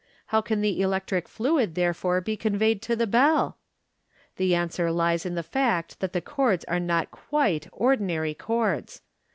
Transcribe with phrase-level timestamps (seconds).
[0.33, 3.59] How can the electric fluid therefore be conveyed to the bell?
[4.37, 9.03] The answer lies in the fact that the cords are not quite ordinary cords.